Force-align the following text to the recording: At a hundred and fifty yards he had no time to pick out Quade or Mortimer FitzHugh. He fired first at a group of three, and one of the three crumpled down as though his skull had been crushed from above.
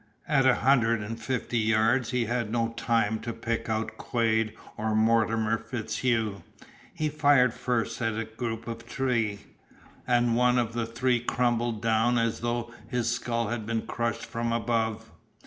At 0.27 0.47
a 0.47 0.55
hundred 0.55 1.01
and 1.03 1.19
fifty 1.21 1.59
yards 1.59 2.09
he 2.09 2.25
had 2.25 2.51
no 2.51 2.69
time 2.75 3.19
to 3.19 3.31
pick 3.31 3.69
out 3.69 3.97
Quade 3.99 4.51
or 4.75 4.95
Mortimer 4.95 5.59
FitzHugh. 5.59 6.41
He 6.91 7.07
fired 7.07 7.53
first 7.53 8.01
at 8.01 8.17
a 8.17 8.25
group 8.25 8.67
of 8.67 8.81
three, 8.81 9.41
and 10.07 10.35
one 10.35 10.57
of 10.57 10.73
the 10.73 10.87
three 10.87 11.19
crumpled 11.19 11.83
down 11.83 12.17
as 12.17 12.39
though 12.39 12.73
his 12.87 13.11
skull 13.11 13.49
had 13.49 13.67
been 13.67 13.83
crushed 13.83 14.25
from 14.25 14.51
above. 14.51 15.11